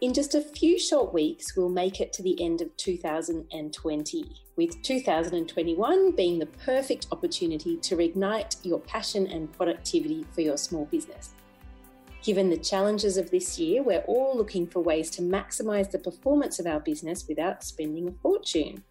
In 0.00 0.14
just 0.14 0.34
a 0.34 0.40
few 0.40 0.78
short 0.78 1.12
weeks, 1.12 1.54
we'll 1.54 1.68
make 1.68 2.00
it 2.00 2.10
to 2.14 2.22
the 2.22 2.42
end 2.42 2.62
of 2.62 2.74
2020, 2.78 4.24
with 4.56 4.80
2021 4.80 6.12
being 6.12 6.38
the 6.38 6.46
perfect 6.46 7.08
opportunity 7.12 7.76
to 7.76 7.96
reignite 7.98 8.56
your 8.64 8.78
passion 8.78 9.26
and 9.26 9.52
productivity 9.52 10.24
for 10.32 10.40
your 10.40 10.56
small 10.56 10.86
business. 10.86 11.34
Given 12.22 12.48
the 12.48 12.56
challenges 12.56 13.18
of 13.18 13.30
this 13.30 13.58
year, 13.58 13.82
we're 13.82 14.04
all 14.06 14.34
looking 14.34 14.66
for 14.66 14.80
ways 14.80 15.10
to 15.10 15.22
maximise 15.22 15.90
the 15.90 15.98
performance 15.98 16.58
of 16.58 16.66
our 16.66 16.80
business 16.80 17.28
without 17.28 17.62
spending 17.62 18.08
a 18.08 18.12
fortune. 18.22 18.82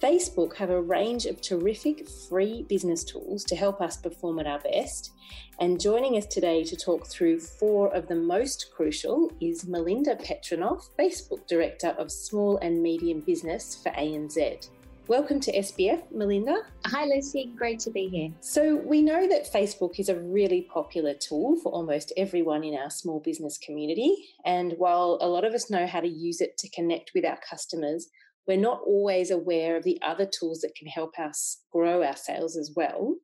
Facebook 0.00 0.56
have 0.56 0.70
a 0.70 0.80
range 0.80 1.26
of 1.26 1.42
terrific 1.42 2.08
free 2.08 2.64
business 2.70 3.04
tools 3.04 3.44
to 3.44 3.54
help 3.54 3.82
us 3.82 3.98
perform 3.98 4.38
at 4.38 4.46
our 4.46 4.58
best. 4.60 5.12
And 5.60 5.78
joining 5.78 6.16
us 6.16 6.24
today 6.24 6.64
to 6.64 6.74
talk 6.74 7.06
through 7.06 7.40
four 7.40 7.94
of 7.94 8.08
the 8.08 8.14
most 8.14 8.70
crucial 8.74 9.30
is 9.42 9.66
Melinda 9.66 10.16
Petrunoff, 10.16 10.88
Facebook 10.98 11.46
Director 11.46 11.88
of 11.98 12.10
Small 12.10 12.56
and 12.58 12.82
Medium 12.82 13.20
Business 13.20 13.78
for 13.82 13.90
ANZ. 13.92 14.70
Welcome 15.06 15.38
to 15.40 15.52
SBF, 15.52 16.10
Melinda. 16.10 16.62
Hi, 16.86 17.04
Lucy. 17.04 17.52
Great 17.54 17.80
to 17.80 17.90
be 17.90 18.08
here. 18.08 18.30
So, 18.40 18.76
we 18.76 19.02
know 19.02 19.28
that 19.28 19.52
Facebook 19.52 19.98
is 19.98 20.08
a 20.08 20.18
really 20.18 20.62
popular 20.72 21.12
tool 21.14 21.56
for 21.56 21.72
almost 21.72 22.12
everyone 22.16 22.64
in 22.64 22.74
our 22.74 22.90
small 22.90 23.20
business 23.20 23.58
community. 23.58 24.14
And 24.46 24.74
while 24.78 25.18
a 25.20 25.28
lot 25.28 25.44
of 25.44 25.52
us 25.52 25.68
know 25.68 25.86
how 25.86 26.00
to 26.00 26.08
use 26.08 26.40
it 26.40 26.56
to 26.58 26.70
connect 26.70 27.10
with 27.14 27.26
our 27.26 27.38
customers, 27.38 28.08
we're 28.46 28.56
not 28.56 28.80
always 28.86 29.30
aware 29.30 29.76
of 29.76 29.84
the 29.84 30.00
other 30.02 30.26
tools 30.26 30.60
that 30.60 30.74
can 30.74 30.88
help 30.88 31.18
us 31.18 31.58
grow 31.72 32.02
our 32.02 32.16
sales 32.16 32.56
as 32.56 32.72
well. 32.74 33.16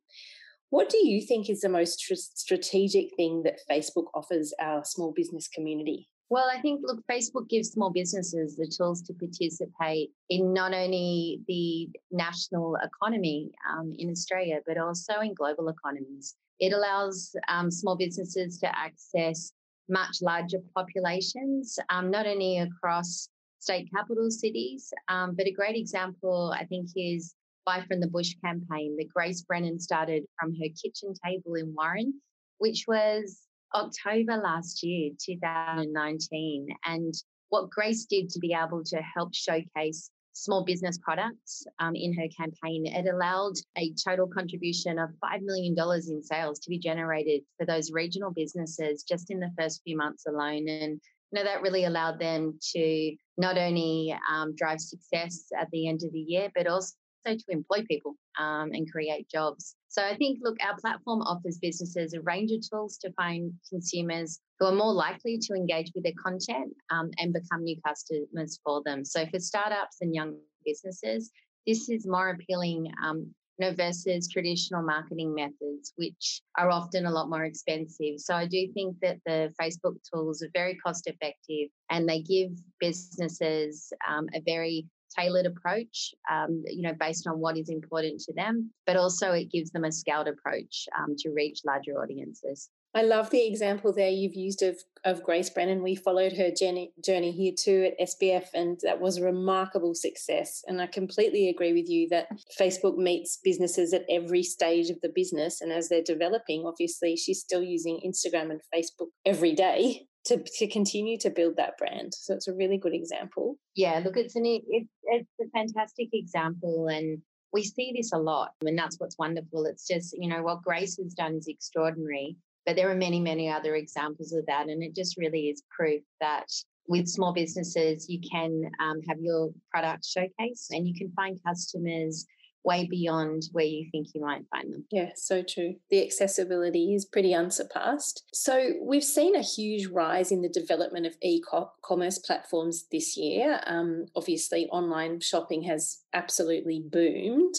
What 0.69 0.89
do 0.89 0.97
you 0.97 1.21
think 1.21 1.49
is 1.49 1.61
the 1.61 1.69
most 1.69 1.99
tr- 1.99 2.13
strategic 2.15 3.15
thing 3.15 3.43
that 3.43 3.59
Facebook 3.69 4.07
offers 4.13 4.53
our 4.59 4.83
small 4.83 5.13
business 5.15 5.47
community? 5.47 6.09
Well, 6.29 6.49
I 6.53 6.59
think, 6.59 6.81
look, 6.83 6.99
Facebook 7.09 7.47
gives 7.47 7.69
small 7.69 7.89
businesses 7.89 8.57
the 8.57 8.67
tools 8.67 9.01
to 9.03 9.13
participate 9.13 10.09
in 10.29 10.53
not 10.53 10.73
only 10.73 11.39
the 11.47 11.87
national 12.11 12.75
economy 12.83 13.51
um, 13.71 13.93
in 13.97 14.09
Australia, 14.09 14.59
but 14.67 14.77
also 14.77 15.21
in 15.21 15.33
global 15.33 15.69
economies. 15.69 16.35
It 16.59 16.73
allows 16.73 17.33
um, 17.47 17.71
small 17.71 17.95
businesses 17.95 18.57
to 18.59 18.77
access 18.77 19.53
much 19.87 20.17
larger 20.21 20.57
populations, 20.75 21.79
um, 21.89 22.11
not 22.11 22.27
only 22.27 22.59
across 22.59 23.29
state 23.67 23.89
capital 23.93 24.31
cities. 24.31 24.93
Um, 25.09 25.35
but 25.35 25.45
a 25.45 25.51
great 25.51 25.75
example, 25.75 26.55
I 26.57 26.63
think, 26.63 26.87
is 26.95 27.35
Buy 27.65 27.83
from 27.85 27.99
the 27.99 28.07
Bush 28.07 28.33
campaign 28.41 28.95
that 28.97 29.09
Grace 29.13 29.41
Brennan 29.41 29.77
started 29.77 30.23
from 30.39 30.53
her 30.53 30.69
kitchen 30.81 31.13
table 31.25 31.55
in 31.55 31.75
Warren, 31.75 32.13
which 32.59 32.85
was 32.87 33.41
October 33.75 34.37
last 34.37 34.83
year, 34.83 35.11
2019. 35.21 36.67
And 36.85 37.13
what 37.49 37.69
Grace 37.69 38.05
did 38.05 38.29
to 38.29 38.39
be 38.39 38.53
able 38.53 38.85
to 38.85 39.01
help 39.01 39.35
showcase 39.35 40.11
small 40.31 40.63
business 40.63 40.97
products 40.99 41.65
um, 41.79 41.93
in 41.93 42.13
her 42.13 42.27
campaign, 42.37 42.85
it 42.85 43.11
allowed 43.13 43.55
a 43.77 43.93
total 44.01 44.27
contribution 44.27 44.97
of 44.97 45.09
$5 45.21 45.41
million 45.41 45.75
in 46.07 46.23
sales 46.23 46.59
to 46.59 46.69
be 46.69 46.79
generated 46.79 47.41
for 47.57 47.65
those 47.65 47.91
regional 47.91 48.31
businesses 48.31 49.03
just 49.03 49.29
in 49.29 49.41
the 49.41 49.51
first 49.59 49.81
few 49.83 49.97
months 49.97 50.25
alone. 50.25 50.69
And 50.69 51.01
you 51.31 51.39
know, 51.39 51.43
that 51.43 51.61
really 51.61 51.85
allowed 51.85 52.19
them 52.19 52.57
to 52.75 53.15
not 53.37 53.57
only 53.57 54.15
um, 54.31 54.55
drive 54.55 54.79
success 54.79 55.45
at 55.59 55.69
the 55.71 55.87
end 55.87 56.01
of 56.03 56.11
the 56.11 56.19
year, 56.19 56.49
but 56.55 56.67
also 56.67 56.93
to 57.25 57.43
employ 57.49 57.83
people 57.87 58.15
um, 58.39 58.71
and 58.71 58.89
create 58.91 59.29
jobs. 59.29 59.75
So 59.89 60.01
I 60.03 60.15
think, 60.15 60.39
look, 60.41 60.57
our 60.65 60.77
platform 60.77 61.21
offers 61.21 61.57
businesses 61.57 62.13
a 62.13 62.21
range 62.21 62.51
of 62.51 62.61
tools 62.69 62.97
to 62.99 63.11
find 63.13 63.51
consumers 63.69 64.39
who 64.59 64.67
are 64.67 64.75
more 64.75 64.93
likely 64.93 65.37
to 65.39 65.53
engage 65.53 65.91
with 65.93 66.03
their 66.03 66.13
content 66.23 66.73
um, 66.89 67.11
and 67.17 67.33
become 67.33 67.63
new 67.63 67.77
customers 67.85 68.59
for 68.63 68.81
them. 68.85 69.03
So 69.03 69.25
for 69.25 69.39
startups 69.39 69.97
and 70.01 70.15
young 70.15 70.37
businesses, 70.65 71.31
this 71.65 71.89
is 71.89 72.07
more 72.07 72.29
appealing 72.29 72.91
um, 73.03 73.33
know, 73.65 73.73
versus 73.73 74.27
traditional 74.27 74.83
marketing 74.83 75.33
methods, 75.33 75.93
which 75.95 76.41
are 76.57 76.69
often 76.69 77.05
a 77.05 77.11
lot 77.11 77.29
more 77.29 77.45
expensive. 77.45 78.19
So 78.19 78.35
I 78.35 78.45
do 78.45 78.67
think 78.73 78.97
that 79.01 79.17
the 79.25 79.53
Facebook 79.59 79.95
tools 80.11 80.43
are 80.43 80.49
very 80.53 80.75
cost 80.75 81.07
effective 81.07 81.69
and 81.89 82.07
they 82.07 82.21
give 82.21 82.51
businesses 82.79 83.91
um, 84.07 84.27
a 84.33 84.41
very 84.45 84.87
tailored 85.17 85.45
approach, 85.45 86.13
um, 86.29 86.63
you 86.67 86.81
know, 86.81 86.93
based 86.99 87.27
on 87.27 87.39
what 87.39 87.57
is 87.57 87.69
important 87.69 88.19
to 88.21 88.33
them, 88.33 88.71
but 88.85 88.97
also 88.97 89.31
it 89.31 89.51
gives 89.51 89.71
them 89.71 89.85
a 89.85 89.91
scaled 89.91 90.27
approach 90.27 90.87
um, 90.97 91.15
to 91.17 91.29
reach 91.29 91.61
larger 91.65 92.01
audiences. 92.01 92.69
I 92.95 93.03
love 93.03 93.29
the 93.29 93.45
example 93.45 93.93
there 93.93 94.09
you've 94.09 94.35
used 94.35 94.63
of, 94.63 94.77
of 95.03 95.21
Grace 95.21 95.49
Brennan. 95.49 95.83
We 95.83 95.95
followed 95.95 96.33
her 96.33 96.49
journey, 96.51 96.91
here 97.03 97.53
too 97.57 97.91
at 97.91 98.07
SBF, 98.07 98.47
and 98.53 98.79
that 98.83 98.99
was 98.99 99.17
a 99.17 99.23
remarkable 99.23 99.93
success. 99.93 100.63
And 100.67 100.81
I 100.81 100.87
completely 100.87 101.49
agree 101.49 101.73
with 101.73 101.89
you 101.89 102.07
that 102.09 102.27
Facebook 102.59 102.97
meets 102.97 103.37
businesses 103.43 103.93
at 103.93 104.05
every 104.09 104.41
stage 104.41 104.89
of 104.89 104.99
the 105.01 105.11
business. 105.13 105.61
And 105.61 105.71
as 105.71 105.89
they're 105.89 106.01
developing, 106.01 106.63
obviously, 106.65 107.15
she's 107.15 107.39
still 107.39 107.61
using 107.61 107.99
Instagram 108.05 108.49
and 108.49 108.61
Facebook 108.73 109.09
every 109.25 109.53
day 109.53 110.07
to, 110.27 110.43
to 110.57 110.67
continue 110.67 111.17
to 111.19 111.29
build 111.29 111.55
that 111.57 111.77
brand. 111.77 112.13
So 112.13 112.33
it's 112.33 112.47
a 112.47 112.53
really 112.53 112.77
good 112.77 112.93
example. 112.93 113.57
Yeah, 113.75 114.01
look, 114.03 114.17
it's 114.17 114.35
an 114.35 114.45
it, 114.45 114.87
it's 115.03 115.29
a 115.41 115.49
fantastic 115.53 116.09
example, 116.13 116.87
and 116.87 117.21
we 117.53 117.63
see 117.63 117.93
this 117.95 118.11
a 118.11 118.17
lot, 118.17 118.51
and 118.61 118.77
that's 118.77 118.99
what's 118.99 119.17
wonderful. 119.17 119.65
It's 119.65 119.87
just 119.87 120.15
you 120.17 120.27
know 120.29 120.43
what 120.43 120.63
Grace 120.63 120.97
has 120.97 121.13
done 121.13 121.35
is 121.35 121.47
extraordinary, 121.47 122.35
but 122.67 122.75
there 122.75 122.91
are 122.91 122.95
many, 122.95 123.21
many 123.21 123.49
other 123.49 123.75
examples 123.75 124.33
of 124.33 124.45
that. 124.45 124.67
And 124.67 124.83
it 124.83 124.93
just 124.93 125.17
really 125.17 125.47
is 125.47 125.63
proof 125.71 126.03
that 126.19 126.47
with 126.89 127.07
small 127.07 127.33
businesses, 127.33 128.07
you 128.09 128.19
can 128.29 128.61
um, 128.81 129.01
have 129.07 129.19
your 129.21 129.51
product 129.71 130.05
showcase 130.05 130.67
and 130.69 130.85
you 130.85 130.93
can 130.93 131.09
find 131.15 131.39
customers 131.47 132.25
way 132.65 132.85
beyond 132.85 133.43
where 133.53 133.63
you 133.63 133.87
think 133.91 134.07
you 134.13 134.19
might 134.19 134.43
find 134.51 134.73
them. 134.73 134.85
Yeah, 134.91 135.11
so 135.15 135.41
true. 135.41 135.75
The 135.89 136.03
accessibility 136.03 136.93
is 136.93 137.05
pretty 137.05 137.33
unsurpassed. 137.33 138.23
So, 138.33 138.73
we've 138.81 139.03
seen 139.03 139.37
a 139.37 139.41
huge 139.41 139.87
rise 139.87 140.33
in 140.33 140.41
the 140.41 140.49
development 140.49 141.05
of 141.05 141.15
e 141.23 141.41
commerce 141.81 142.19
platforms 142.19 142.85
this 142.91 143.15
year. 143.15 143.61
Um, 143.65 144.07
obviously, 144.17 144.67
online 144.67 145.21
shopping 145.21 145.63
has 145.63 145.99
absolutely 146.13 146.83
boomed. 146.85 147.55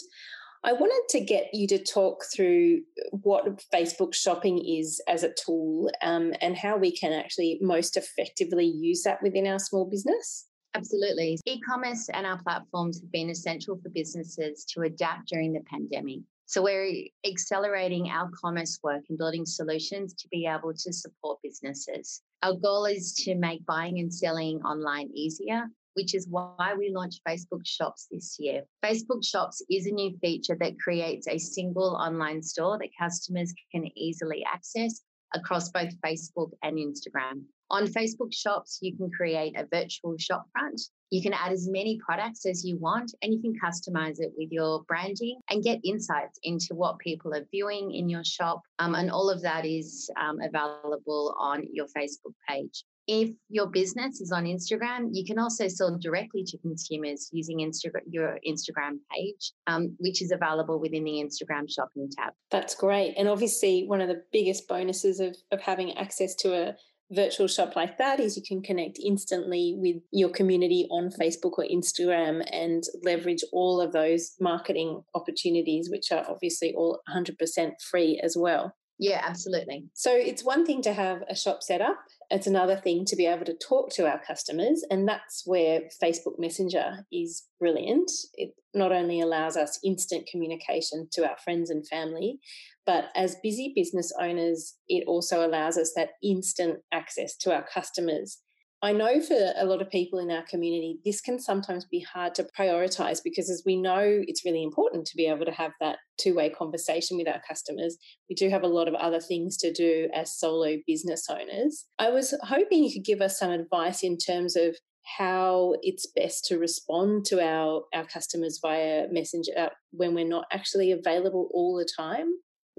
I 0.63 0.73
wanted 0.73 1.07
to 1.17 1.23
get 1.23 1.53
you 1.53 1.67
to 1.67 1.81
talk 1.81 2.25
through 2.35 2.81
what 3.11 3.63
Facebook 3.73 4.13
shopping 4.13 4.57
is 4.57 5.01
as 5.07 5.23
a 5.23 5.33
tool 5.33 5.89
um, 6.01 6.33
and 6.41 6.57
how 6.57 6.77
we 6.77 6.91
can 6.91 7.13
actually 7.13 7.59
most 7.61 7.95
effectively 7.95 8.65
use 8.65 9.03
that 9.03 9.23
within 9.23 9.47
our 9.47 9.59
small 9.59 9.85
business. 9.85 10.47
Absolutely. 10.75 11.39
E 11.45 11.61
commerce 11.61 12.09
and 12.13 12.25
our 12.25 12.41
platforms 12.43 12.99
have 12.99 13.11
been 13.11 13.29
essential 13.29 13.79
for 13.81 13.89
businesses 13.89 14.65
to 14.65 14.81
adapt 14.81 15.29
during 15.29 15.53
the 15.53 15.61
pandemic. 15.61 16.19
So 16.45 16.61
we're 16.63 17.05
accelerating 17.25 18.09
our 18.09 18.29
commerce 18.39 18.79
work 18.83 19.03
and 19.07 19.17
building 19.17 19.45
solutions 19.45 20.13
to 20.15 20.27
be 20.29 20.45
able 20.45 20.73
to 20.73 20.91
support 20.93 21.39
businesses. 21.41 22.21
Our 22.43 22.55
goal 22.55 22.85
is 22.85 23.13
to 23.25 23.35
make 23.35 23.65
buying 23.65 23.99
and 23.99 24.13
selling 24.13 24.61
online 24.63 25.09
easier 25.13 25.69
which 25.93 26.15
is 26.15 26.27
why 26.29 26.73
we 26.77 26.91
launched 26.93 27.21
Facebook 27.27 27.65
Shops 27.65 28.07
this 28.11 28.37
year. 28.39 28.63
Facebook 28.83 29.25
Shops 29.25 29.61
is 29.69 29.85
a 29.85 29.91
new 29.91 30.17
feature 30.21 30.57
that 30.59 30.79
creates 30.79 31.27
a 31.27 31.37
single 31.37 31.95
online 31.95 32.41
store 32.41 32.77
that 32.79 32.89
customers 32.99 33.53
can 33.71 33.85
easily 33.97 34.43
access 34.51 35.01
across 35.33 35.69
both 35.69 35.93
Facebook 36.01 36.51
and 36.63 36.77
Instagram. 36.77 37.43
On 37.71 37.85
Facebook 37.85 38.33
Shops, 38.33 38.79
you 38.81 38.97
can 38.97 39.11
create 39.11 39.55
a 39.55 39.67
virtual 39.71 40.17
shop 40.17 40.47
front. 40.51 40.81
You 41.11 41.21
can 41.21 41.33
add 41.33 41.51
as 41.51 41.67
many 41.69 41.99
products 42.03 42.47
as 42.47 42.65
you 42.65 42.79
want, 42.79 43.13
and 43.21 43.31
you 43.31 43.39
can 43.39 43.53
customize 43.63 44.19
it 44.19 44.31
with 44.35 44.51
your 44.51 44.83
branding 44.87 45.39
and 45.51 45.63
get 45.63 45.79
insights 45.83 46.39
into 46.41 46.73
what 46.73 46.97
people 46.97 47.33
are 47.35 47.45
viewing 47.51 47.91
in 47.93 48.09
your 48.09 48.23
shop. 48.23 48.61
Um, 48.79 48.95
and 48.95 49.11
all 49.11 49.29
of 49.29 49.43
that 49.43 49.65
is 49.65 50.09
um, 50.19 50.39
available 50.41 51.35
on 51.37 51.67
your 51.71 51.85
Facebook 51.95 52.33
page. 52.47 52.83
If 53.11 53.31
your 53.49 53.65
business 53.65 54.21
is 54.21 54.31
on 54.31 54.43
Instagram, 54.43 55.09
you 55.13 55.25
can 55.25 55.39
also 55.39 55.67
sell 55.67 55.97
directly 55.97 56.43
to 56.43 56.59
consumers 56.59 57.27
using 57.33 57.57
Instagram, 57.57 58.01
your 58.07 58.37
Instagram 58.47 58.97
page, 59.11 59.51
um, 59.65 59.95
which 59.97 60.21
is 60.21 60.31
available 60.31 60.79
within 60.79 61.05
the 61.05 61.13
Instagram 61.13 61.67
shopping 61.67 62.07
tab. 62.15 62.33
That's 62.51 62.75
great. 62.75 63.15
And 63.17 63.27
obviously, 63.27 63.85
one 63.87 63.99
of 63.99 64.09
the 64.09 64.21
biggest 64.31 64.67
bonuses 64.67 65.19
of, 65.19 65.35
of 65.51 65.59
having 65.59 65.97
access 65.97 66.35
to 66.35 66.53
a 66.53 66.75
virtual 67.11 67.47
shop 67.47 67.75
like 67.75 67.97
that 67.97 68.19
is 68.19 68.37
you 68.37 68.43
can 68.47 68.61
connect 68.61 68.99
instantly 69.03 69.73
with 69.77 69.95
your 70.11 70.29
community 70.29 70.87
on 70.91 71.09
Facebook 71.09 71.53
or 71.57 71.65
Instagram 71.65 72.47
and 72.51 72.83
leverage 73.03 73.43
all 73.51 73.81
of 73.81 73.91
those 73.91 74.35
marketing 74.39 75.01
opportunities, 75.15 75.89
which 75.89 76.11
are 76.11 76.25
obviously 76.29 76.75
all 76.75 77.01
100% 77.09 77.71
free 77.89 78.21
as 78.23 78.37
well. 78.37 78.75
Yeah, 79.01 79.21
absolutely. 79.25 79.85
So 79.93 80.13
it's 80.13 80.43
one 80.43 80.65
thing 80.65 80.81
to 80.81 80.91
have 80.91 81.23
a 81.29 81.35
shop 81.35 81.63
set 81.63 81.79
up, 81.79 81.97
it's 82.29 82.47
another 82.47 82.75
thing 82.75 83.05
to 83.05 83.15
be 83.15 83.25
able 83.25 83.45
to 83.45 83.55
talk 83.55 83.91
to 83.91 84.05
our 84.05 84.19
customers. 84.19 84.83
And 84.91 85.07
that's 85.07 85.43
where 85.45 85.83
Facebook 86.03 86.37
Messenger 86.37 87.05
is 87.09 87.47
brilliant. 87.59 88.11
It 88.33 88.51
not 88.73 88.91
only 88.91 89.21
allows 89.21 89.55
us 89.55 89.79
instant 89.85 90.27
communication 90.29 91.07
to 91.13 91.27
our 91.27 91.37
friends 91.37 91.69
and 91.69 91.87
family, 91.87 92.39
but 92.85 93.05
as 93.15 93.37
busy 93.41 93.71
business 93.73 94.11
owners, 94.19 94.75
it 94.89 95.05
also 95.07 95.47
allows 95.47 95.77
us 95.77 95.93
that 95.95 96.09
instant 96.21 96.79
access 96.91 97.37
to 97.37 97.53
our 97.53 97.65
customers 97.73 98.39
I 98.81 98.93
know 98.93 99.19
for 99.19 99.53
a 99.57 99.65
lot 99.65 99.81
of 99.81 99.89
people 99.89 100.19
in 100.19 100.31
our 100.31 100.43
community, 100.43 100.99
this 101.03 101.19
can 101.19 101.37
sometimes 101.37 101.83
be 101.83 101.99
hard 101.99 102.33
to 102.35 102.47
prioritize 102.57 103.19
because, 103.21 103.49
as 103.49 103.63
we 103.65 103.75
know, 103.75 104.21
it's 104.25 104.45
really 104.45 104.63
important 104.63 105.05
to 105.07 105.17
be 105.17 105.25
able 105.25 105.45
to 105.45 105.51
have 105.51 105.71
that 105.81 105.97
two 106.17 106.33
way 106.33 106.49
conversation 106.49 107.17
with 107.17 107.27
our 107.27 107.41
customers. 107.45 107.97
We 108.29 108.35
do 108.35 108.49
have 108.49 108.63
a 108.63 108.67
lot 108.67 108.87
of 108.87 108.93
other 108.93 109.19
things 109.19 109.57
to 109.57 109.73
do 109.73 110.07
as 110.13 110.37
solo 110.37 110.77
business 110.87 111.27
owners. 111.29 111.85
I 111.97 112.09
was 112.09 112.33
hoping 112.43 112.85
you 112.85 112.93
could 112.93 113.05
give 113.05 113.21
us 113.21 113.37
some 113.37 113.51
advice 113.51 114.01
in 114.01 114.17
terms 114.17 114.55
of 114.55 114.77
how 115.17 115.75
it's 115.81 116.05
best 116.15 116.45
to 116.45 116.57
respond 116.57 117.25
to 117.25 117.43
our, 117.43 117.83
our 117.93 118.05
customers 118.05 118.59
via 118.61 119.07
messenger 119.11 119.51
uh, 119.57 119.69
when 119.91 120.13
we're 120.13 120.27
not 120.27 120.45
actually 120.53 120.91
available 120.91 121.49
all 121.53 121.75
the 121.75 121.89
time 121.97 122.27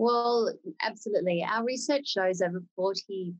well, 0.00 0.50
absolutely. 0.80 1.44
Our 1.46 1.62
research 1.62 2.08
shows 2.08 2.40
over 2.40 2.62
40% 2.78 3.34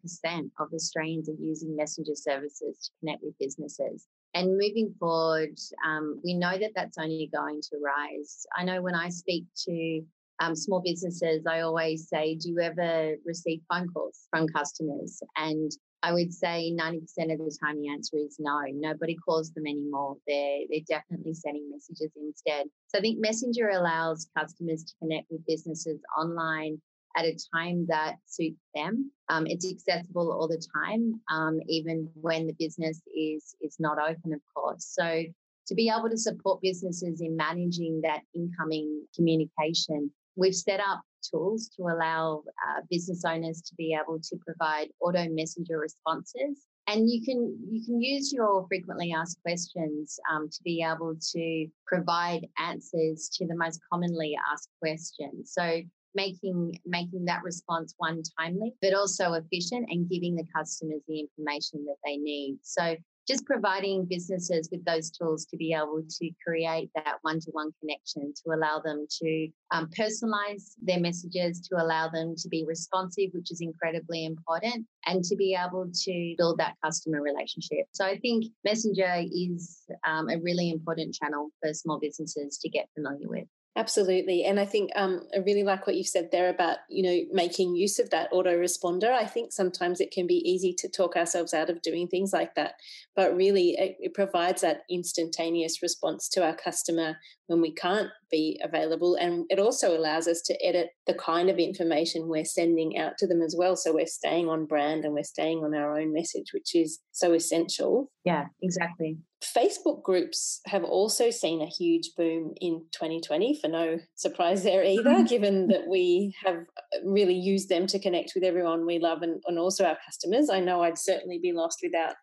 of 0.59 0.69
Australians 0.75 1.31
are 1.31 1.41
using 1.41 1.75
messenger 1.75 2.15
services 2.15 2.77
to 2.83 2.91
connect 3.01 3.23
with 3.23 3.33
businesses. 3.41 4.07
And 4.35 4.59
moving 4.59 4.95
forward, 5.01 5.59
um, 5.87 6.21
we 6.23 6.35
know 6.35 6.59
that 6.59 6.73
that's 6.77 6.99
only 6.99 7.31
going 7.35 7.63
to 7.63 7.79
rise. 7.83 8.47
I 8.55 8.65
know 8.65 8.83
when 8.83 8.95
I 8.95 9.09
speak 9.09 9.47
to 9.69 10.03
um, 10.41 10.55
small 10.55 10.83
businesses, 10.85 11.47
I 11.47 11.61
always 11.61 12.11
say, 12.11 12.35
Do 12.35 12.51
you 12.51 12.61
ever 12.61 13.15
receive 13.25 13.63
phone 13.73 13.89
calls 13.89 14.27
from 14.29 14.47
customers? 14.49 15.23
And 15.39 15.73
I 16.03 16.13
would 16.13 16.33
say 16.33 16.75
90% 16.75 17.03
of 17.33 17.39
the 17.39 17.57
time 17.63 17.81
the 17.81 17.91
answer 17.91 18.17
is 18.17 18.37
no. 18.39 18.63
Nobody 18.73 19.17
calls 19.17 19.53
them 19.53 19.67
anymore. 19.67 20.17
They're, 20.27 20.61
they're 20.71 20.81
definitely 20.89 21.35
sending 21.35 21.71
messages 21.71 22.11
instead. 22.17 22.67
So 22.89 22.99
I 22.99 23.01
think 23.03 23.19
Messenger 23.21 23.69
allows 23.69 24.29
customers 24.37 24.85
to 24.85 24.95
connect 25.03 25.27
with 25.31 25.47
businesses 25.47 26.01
online 26.19 26.81
at 27.17 27.25
a 27.25 27.37
time 27.55 27.87
that 27.89 28.15
suits 28.27 28.61
them. 28.75 29.11
Um, 29.29 29.47
it's 29.47 29.69
accessible 29.69 30.33
all 30.33 30.49
the 30.49 30.63
time, 30.85 31.21
um, 31.31 31.61
even 31.69 32.09
when 32.15 32.47
the 32.47 32.55
business 32.59 33.03
is, 33.15 33.55
is 33.61 33.77
not 33.79 33.99
open, 33.99 34.33
of 34.33 34.41
course. 34.55 34.87
So 34.87 35.25
to 35.67 35.75
be 35.75 35.91
able 35.91 36.09
to 36.09 36.17
support 36.17 36.63
businesses 36.63 37.21
in 37.21 37.37
managing 37.37 38.01
that 38.03 38.21
incoming 38.35 39.07
communication, 39.15 40.11
we've 40.37 40.55
set 40.55 40.81
up 40.81 41.03
tools 41.23 41.69
to 41.77 41.83
allow 41.85 42.43
uh, 42.69 42.81
business 42.91 43.25
owners 43.25 43.63
to 43.63 43.75
be 43.77 43.97
able 44.01 44.19
to 44.21 44.37
provide 44.45 44.89
auto 45.01 45.29
messenger 45.29 45.79
responses. 45.79 46.67
And 46.87 47.09
you 47.09 47.25
can 47.25 47.57
you 47.71 47.85
can 47.85 48.03
use 48.03 48.33
your 48.33 48.67
frequently 48.67 49.13
asked 49.13 49.41
questions 49.43 50.19
um, 50.33 50.49
to 50.49 50.63
be 50.65 50.83
able 50.83 51.15
to 51.33 51.67
provide 51.87 52.47
answers 52.59 53.29
to 53.35 53.47
the 53.47 53.55
most 53.55 53.81
commonly 53.91 54.37
asked 54.53 54.71
questions. 54.81 55.53
So 55.53 55.83
making 56.15 56.81
making 56.85 57.25
that 57.25 57.43
response 57.45 57.95
one 57.99 58.23
timely 58.39 58.75
but 58.83 58.95
also 58.95 59.35
efficient 59.35 59.87
and 59.91 60.11
giving 60.11 60.35
the 60.35 60.47
customers 60.55 61.01
the 61.07 61.21
information 61.21 61.85
that 61.85 61.97
they 62.05 62.17
need. 62.17 62.59
So 62.63 62.97
just 63.31 63.47
providing 63.47 64.05
businesses 64.07 64.69
with 64.73 64.85
those 64.85 65.09
tools 65.09 65.47
to 65.47 65.57
be 65.57 65.73
able 65.73 66.03
to 66.09 66.31
create 66.45 66.91
that 66.97 67.19
one-to-one 67.23 67.71
connection 67.81 68.33
to 68.35 68.53
allow 68.53 68.81
them 68.81 69.07
to 69.09 69.49
um, 69.71 69.89
personalize 69.97 70.75
their 70.83 70.99
messages 70.99 71.61
to 71.61 71.77
allow 71.81 72.09
them 72.09 72.35
to 72.37 72.49
be 72.49 72.65
responsive 72.67 73.31
which 73.33 73.53
is 73.53 73.61
incredibly 73.61 74.25
important 74.25 74.85
and 75.07 75.23
to 75.23 75.37
be 75.37 75.57
able 75.57 75.89
to 75.95 76.35
build 76.39 76.59
that 76.59 76.75
customer 76.85 77.23
relationship. 77.23 77.87
So 77.93 78.05
i 78.05 78.19
think 78.19 78.47
messenger 78.65 79.23
is 79.33 79.85
um, 80.05 80.29
a 80.29 80.39
really 80.39 80.71
important 80.71 81.15
channel 81.15 81.51
for 81.61 81.73
small 81.73 82.01
businesses 82.01 82.59
to 82.59 82.69
get 82.69 82.89
familiar 82.97 83.29
with 83.29 83.47
Absolutely. 83.77 84.45
And 84.45 84.59
I 84.59 84.65
think 84.65 84.91
um, 84.97 85.29
I 85.33 85.39
really 85.39 85.63
like 85.63 85.87
what 85.87 85.95
you've 85.95 86.09
said 86.09 86.31
there 86.33 86.51
about, 86.51 86.79
you 86.89 87.05
know, 87.05 87.21
making 87.33 87.77
use 87.77 88.01
of 88.01 88.11
that 88.11 88.31
autoresponder. 88.33 89.13
I 89.13 89.27
think 89.27 89.53
sometimes 89.53 90.01
it 90.01 90.11
can 90.11 90.27
be 90.27 90.43
easy 90.49 90.75
to 90.75 90.89
talk 90.89 91.15
ourselves 91.15 91.55
out 91.55 91.71
of 91.71 91.81
doing 91.81 92.09
things 92.09 92.33
like 92.33 92.57
that. 92.57 92.75
But 93.15 93.37
really, 93.37 93.77
it, 93.79 93.97
it 94.01 94.15
provides 94.15 94.63
that 94.63 94.83
instantaneous 94.91 95.83
response 95.83 96.29
to 96.31 96.45
our 96.45 96.55
customer 96.55 97.17
when 97.47 97.61
we 97.61 97.73
can't 97.73 98.11
be 98.29 98.61
available. 98.63 99.15
And 99.15 99.47
it 99.51 99.61
also 99.61 99.97
allows 99.97 100.27
us 100.27 100.43
to 100.43 100.67
edit 100.67 100.91
the 101.07 101.15
kind 101.15 101.49
of 101.49 101.59
information 101.59 102.29
we're 102.29 102.45
sending 102.45 102.99
out 102.99 103.19
to 103.19 103.27
them 103.29 103.41
as 103.41 103.55
well. 103.57 103.77
So 103.77 103.95
we're 103.95 104.07
staying 104.07 104.49
on 104.49 104.67
brand 104.67 105.05
and 105.05 105.15
we're 105.15 105.23
staying 105.23 105.63
on 105.65 105.77
our 105.77 105.97
own 105.97 106.13
message, 106.13 106.53
which 106.53 106.75
is 106.75 106.99
so 107.13 107.33
essential. 107.35 108.11
Yeah, 108.25 108.47
exactly. 108.61 109.19
Facebook 109.43 110.03
groups 110.03 110.61
have 110.67 110.85
also 110.85 111.31
seen 111.31 111.63
a 111.63 111.67
huge 111.67 112.11
boom 112.17 112.53
in 112.61 112.85
2020, 112.93 113.59
for 113.61 113.69
no 113.69 113.99
surprise 114.15 114.63
there 114.63 114.85
either, 114.85 115.25
given 115.29 115.69
that 115.69 115.89
we 115.89 116.35
have 116.45 116.57
uh, 116.57 116.99
really 117.05 117.35
used 117.35 117.69
them 117.69 117.87
to 117.87 117.99
connect 117.99 118.33
with 118.35 118.45
everyone 118.45 118.85
we 118.85 118.99
love 118.99 119.23
and, 119.23 119.43
and 119.47 119.59
also 119.59 119.85
our 119.85 119.97
customers. 120.05 120.51
I 120.51 120.61
know 120.61 120.83
I'd 120.83 120.99
certainly 120.99 121.39
be 121.39 121.53
lost 121.53 121.79
without 121.83 122.17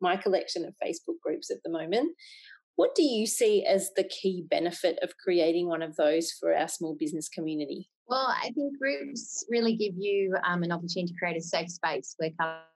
my 0.00 0.16
collection 0.16 0.64
of 0.64 0.74
Facebook 0.82 1.20
groups 1.22 1.50
at 1.50 1.58
the 1.62 1.70
moment. 1.70 2.16
What 2.76 2.94
do 2.94 3.02
you 3.02 3.26
see 3.26 3.64
as 3.66 3.90
the 3.96 4.04
key 4.04 4.46
benefit 4.48 4.98
of 5.02 5.18
creating 5.22 5.68
one 5.68 5.82
of 5.82 5.96
those 5.96 6.32
for 6.32 6.54
our 6.54 6.68
small 6.68 6.96
business 6.98 7.28
community? 7.28 7.90
Well, 8.12 8.28
I 8.28 8.50
think 8.50 8.78
groups 8.78 9.42
really 9.48 9.74
give 9.74 9.94
you 9.96 10.36
um, 10.46 10.62
an 10.62 10.70
opportunity 10.70 11.10
to 11.10 11.18
create 11.18 11.38
a 11.38 11.40
safe 11.40 11.70
space 11.70 12.14
where 12.18 12.28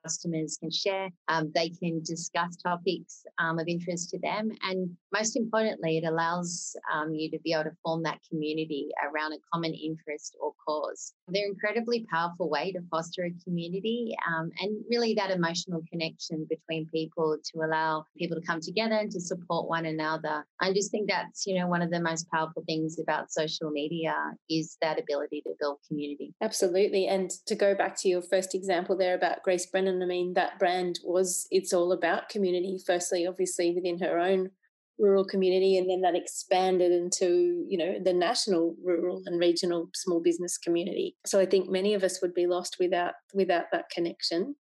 customers 0.03 0.56
can 0.59 0.71
share, 0.71 1.11
um, 1.29 1.53
they 1.55 1.69
can 1.69 2.00
discuss 2.03 2.56
topics 2.56 3.23
um, 3.38 3.59
of 3.59 3.69
interest 3.69 4.09
to 4.11 4.19
them, 4.19 4.50
and 4.62 4.97
most 5.12 5.37
importantly, 5.37 5.99
it 5.99 6.06
allows 6.06 6.75
um, 6.91 7.12
you 7.12 7.31
to 7.31 7.38
be 7.41 7.53
able 7.53 7.65
to 7.65 7.77
form 7.85 8.03
that 8.05 8.21
community 8.31 8.88
around 9.05 9.35
a 9.35 9.37
common 9.53 9.75
interest 9.75 10.37
or 10.41 10.53
cause. 10.67 11.12
They're 11.29 11.47
incredibly 11.47 12.06
powerful 12.11 12.49
way 12.49 12.73
to 12.73 12.81
foster 12.91 13.25
a 13.25 13.44
community 13.44 14.17
um, 14.27 14.50
and 14.61 14.83
really 14.88 15.12
that 15.15 15.31
emotional 15.31 15.83
connection 15.91 16.47
between 16.49 16.87
people 16.87 17.37
to 17.52 17.61
allow 17.61 18.07
people 18.16 18.40
to 18.40 18.47
come 18.47 18.61
together 18.62 18.95
and 18.95 19.11
to 19.12 19.21
support 19.21 19.69
one 19.69 19.85
another. 19.85 20.47
I 20.62 20.73
just 20.73 20.90
think 20.90 21.11
that's 21.11 21.47
you 21.47 21.59
know 21.59 21.66
one 21.66 21.83
of 21.83 21.90
the 21.90 22.00
most 22.00 22.31
powerful 22.31 22.62
things 22.66 22.99
about 22.99 23.31
social 23.31 23.71
media 23.71 24.14
is 24.49 24.78
that 24.81 24.99
ability 24.99 25.25
to 25.30 25.54
build 25.61 25.78
community. 25.87 26.35
Absolutely, 26.40 27.06
and 27.06 27.30
to 27.47 27.54
go 27.54 27.75
back 27.75 27.97
to 28.00 28.09
your 28.09 28.23
first 28.23 28.54
example 28.54 28.97
there 28.97 29.14
about 29.14 29.42
Grace 29.42 29.66
Brennan, 29.66 30.02
I 30.02 30.06
mean 30.06 30.35
that 30.35 30.59
brand 30.59 31.00
was 31.04 31.47
it's 31.50 31.73
all 31.73 31.92
about 31.92 32.28
community. 32.28 32.78
Firstly, 32.85 33.26
obviously 33.26 33.75
within 33.75 33.99
her 33.99 34.18
own 34.18 34.50
rural 34.99 35.25
community 35.25 35.76
and 35.76 35.90
then 35.90 36.00
that 36.00 36.16
expanded 36.16 36.90
into 36.90 37.64
you 37.68 37.76
know 37.76 37.97
the 38.02 38.12
national 38.12 38.75
rural 38.83 39.23
and 39.26 39.38
regional 39.38 39.90
small 39.95 40.21
business 40.21 40.56
community 40.56 41.14
so 41.26 41.38
i 41.38 41.45
think 41.45 41.68
many 41.68 41.92
of 41.92 42.02
us 42.02 42.23
would 42.23 42.33
be 42.33 42.47
lost 42.47 42.76
without 42.80 43.12
without 43.35 43.66
that 43.73 43.90
connection 43.90 44.54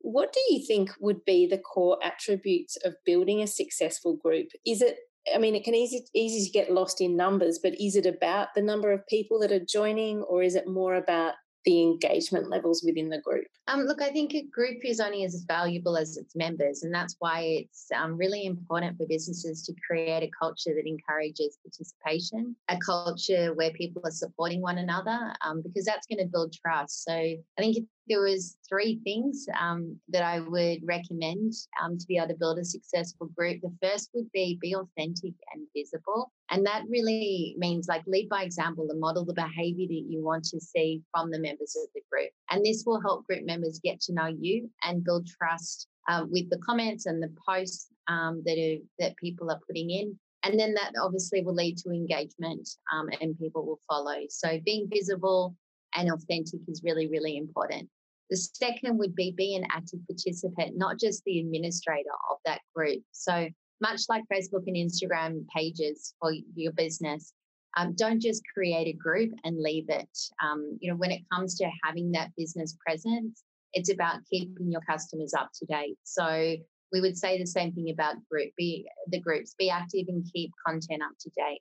what 0.00 0.32
do 0.32 0.40
you 0.50 0.64
think 0.66 0.90
would 1.00 1.24
be 1.24 1.46
the 1.46 1.58
core 1.58 1.98
attributes 2.04 2.76
of 2.84 2.94
building 3.04 3.42
a 3.42 3.46
successful 3.46 4.16
group 4.16 4.48
is 4.66 4.82
it 4.82 4.96
I 5.34 5.38
mean, 5.38 5.54
it 5.54 5.64
can 5.64 5.74
easy 5.74 6.04
easy 6.14 6.46
to 6.46 6.52
get 6.52 6.72
lost 6.72 7.00
in 7.00 7.16
numbers, 7.16 7.58
but 7.62 7.80
is 7.80 7.96
it 7.96 8.06
about 8.06 8.48
the 8.54 8.62
number 8.62 8.92
of 8.92 9.06
people 9.06 9.38
that 9.40 9.52
are 9.52 9.64
joining, 9.64 10.22
or 10.22 10.42
is 10.42 10.54
it 10.54 10.68
more 10.68 10.94
about 10.96 11.34
the 11.64 11.82
engagement 11.82 12.48
levels 12.48 12.84
within 12.86 13.08
the 13.08 13.20
group? 13.20 13.46
Um, 13.66 13.80
look, 13.80 14.00
I 14.00 14.10
think 14.10 14.34
a 14.34 14.42
group 14.42 14.84
is 14.84 15.00
only 15.00 15.24
as 15.24 15.44
valuable 15.48 15.96
as 15.96 16.16
its 16.16 16.36
members, 16.36 16.84
and 16.84 16.94
that's 16.94 17.16
why 17.18 17.40
it's 17.40 17.88
um, 17.94 18.16
really 18.16 18.46
important 18.46 18.96
for 18.96 19.06
businesses 19.06 19.62
to 19.64 19.74
create 19.84 20.22
a 20.22 20.30
culture 20.38 20.74
that 20.74 20.86
encourages 20.86 21.58
participation, 21.64 22.54
a 22.68 22.78
culture 22.78 23.52
where 23.54 23.72
people 23.72 24.00
are 24.04 24.12
supporting 24.12 24.62
one 24.62 24.78
another, 24.78 25.34
um, 25.44 25.60
because 25.60 25.84
that's 25.84 26.06
going 26.06 26.20
to 26.20 26.30
build 26.30 26.54
trust. 26.54 27.04
So 27.04 27.12
I 27.12 27.36
think 27.58 27.78
there 28.08 28.20
was 28.20 28.56
three 28.68 29.00
things 29.04 29.46
um, 29.58 29.96
that 30.08 30.22
I 30.22 30.40
would 30.40 30.80
recommend 30.84 31.52
um, 31.82 31.98
to 31.98 32.06
be 32.06 32.16
able 32.16 32.28
to 32.28 32.34
build 32.34 32.58
a 32.58 32.64
successful 32.64 33.28
group. 33.36 33.60
The 33.60 33.74
first 33.82 34.10
would 34.14 34.30
be 34.32 34.58
be 34.60 34.74
authentic 34.74 35.34
and 35.52 35.66
visible. 35.74 36.32
And 36.50 36.64
that 36.66 36.84
really 36.88 37.56
means 37.58 37.88
like 37.88 38.02
lead 38.06 38.28
by 38.28 38.42
example 38.42 38.86
and 38.90 39.00
model 39.00 39.24
the 39.24 39.34
behavior 39.34 39.88
that 39.88 40.04
you 40.08 40.22
want 40.22 40.44
to 40.44 40.60
see 40.60 41.02
from 41.12 41.30
the 41.30 41.40
members 41.40 41.76
of 41.76 41.88
the 41.94 42.02
group. 42.10 42.30
And 42.50 42.64
this 42.64 42.84
will 42.86 43.00
help 43.00 43.26
group 43.26 43.44
members 43.44 43.80
get 43.82 44.00
to 44.02 44.12
know 44.12 44.26
you 44.26 44.70
and 44.84 45.04
build 45.04 45.26
trust 45.26 45.88
um, 46.08 46.30
with 46.30 46.48
the 46.50 46.58
comments 46.58 47.06
and 47.06 47.22
the 47.22 47.32
posts 47.48 47.88
um, 48.08 48.42
that, 48.46 48.58
are, 48.58 48.78
that 49.00 49.16
people 49.16 49.50
are 49.50 49.60
putting 49.66 49.90
in. 49.90 50.16
And 50.44 50.58
then 50.60 50.74
that 50.74 50.92
obviously 51.02 51.42
will 51.42 51.54
lead 51.54 51.76
to 51.78 51.90
engagement 51.90 52.68
um, 52.92 53.08
and 53.20 53.36
people 53.36 53.66
will 53.66 53.80
follow. 53.88 54.20
So 54.28 54.60
being 54.64 54.88
visible 54.88 55.56
and 55.96 56.12
authentic 56.12 56.60
is 56.68 56.82
really, 56.84 57.08
really 57.08 57.36
important. 57.36 57.88
The 58.30 58.36
second 58.36 58.98
would 58.98 59.14
be 59.14 59.32
be 59.32 59.54
an 59.54 59.66
active 59.70 60.00
participant, 60.06 60.76
not 60.76 60.98
just 60.98 61.22
the 61.24 61.40
administrator 61.40 62.10
of 62.30 62.38
that 62.44 62.60
group. 62.74 63.02
So 63.12 63.48
much 63.80 64.02
like 64.08 64.24
Facebook 64.32 64.64
and 64.66 64.76
Instagram 64.76 65.46
pages 65.54 66.14
for 66.20 66.32
your 66.54 66.72
business, 66.72 67.32
um, 67.76 67.94
don't 67.94 68.20
just 68.20 68.42
create 68.54 68.88
a 68.88 68.92
group 68.92 69.30
and 69.44 69.60
leave 69.60 69.86
it. 69.88 70.18
Um, 70.42 70.78
you 70.80 70.90
know, 70.90 70.96
when 70.96 71.10
it 71.10 71.22
comes 71.32 71.56
to 71.58 71.70
having 71.84 72.10
that 72.12 72.30
business 72.36 72.76
presence, 72.84 73.44
it's 73.74 73.92
about 73.92 74.20
keeping 74.30 74.72
your 74.72 74.80
customers 74.88 75.34
up 75.34 75.50
to 75.58 75.66
date. 75.66 75.98
So 76.04 76.56
we 76.92 77.00
would 77.00 77.16
say 77.16 77.38
the 77.38 77.46
same 77.46 77.72
thing 77.72 77.90
about 77.90 78.16
group 78.30 78.50
be 78.56 78.86
the 79.08 79.20
groups 79.20 79.54
be 79.58 79.70
active 79.70 80.06
and 80.08 80.24
keep 80.32 80.50
content 80.66 81.02
up 81.02 81.12
to 81.20 81.30
date 81.36 81.60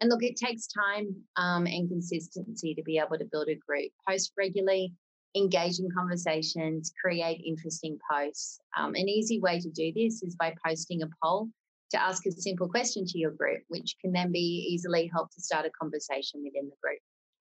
and 0.00 0.10
look 0.10 0.22
it 0.22 0.36
takes 0.36 0.66
time 0.66 1.14
um, 1.36 1.66
and 1.66 1.88
consistency 1.88 2.74
to 2.74 2.82
be 2.82 2.98
able 2.98 3.18
to 3.18 3.28
build 3.30 3.48
a 3.48 3.54
group 3.54 3.90
post 4.06 4.32
regularly 4.36 4.92
engage 5.34 5.78
in 5.78 5.88
conversations 5.90 6.92
create 7.00 7.42
interesting 7.44 7.98
posts. 8.10 8.60
Um, 8.76 8.94
an 8.94 9.08
easy 9.08 9.40
way 9.40 9.60
to 9.60 9.70
do 9.70 9.92
this 9.94 10.22
is 10.22 10.36
by 10.36 10.54
posting 10.64 11.02
a 11.02 11.08
poll 11.22 11.48
to 11.90 12.02
ask 12.02 12.26
a 12.26 12.32
simple 12.32 12.68
question 12.68 13.04
to 13.06 13.18
your 13.18 13.32
group 13.32 13.62
which 13.68 13.96
can 14.00 14.12
then 14.12 14.32
be 14.32 14.66
easily 14.70 15.10
helped 15.12 15.34
to 15.34 15.42
start 15.42 15.66
a 15.66 15.70
conversation 15.70 16.42
within 16.42 16.68
the 16.68 16.76
group. 16.82 17.00